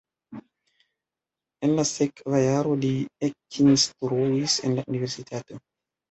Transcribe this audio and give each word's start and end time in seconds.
En 1.67 1.73
la 1.79 1.83
sekva 1.89 2.39
jaro 2.43 2.77
li 2.85 2.89
ekinstruis 3.27 4.55
en 4.71 4.79
la 4.79 4.87
universitato. 4.93 5.59